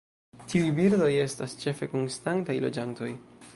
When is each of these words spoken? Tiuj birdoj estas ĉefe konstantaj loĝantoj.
Tiuj 0.53 0.71
birdoj 0.79 1.09
estas 1.25 1.55
ĉefe 1.65 1.91
konstantaj 1.93 2.59
loĝantoj. 2.67 3.15